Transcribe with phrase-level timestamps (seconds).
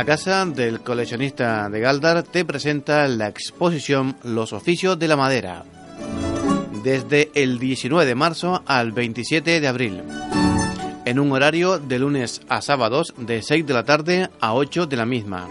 [0.00, 5.64] La Casa del Coleccionista de Galdar te presenta la exposición Los Oficios de la Madera,
[6.82, 10.00] desde el 19 de marzo al 27 de abril,
[11.04, 14.96] en un horario de lunes a sábados de 6 de la tarde a 8 de
[14.96, 15.46] la misma,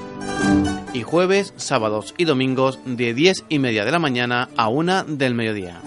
[0.93, 5.35] y jueves, sábados y domingos de 10 y media de la mañana a 1 del
[5.35, 5.79] mediodía.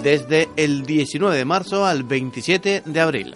[0.02, 3.36] desde el 19 de marzo al 27 de abril.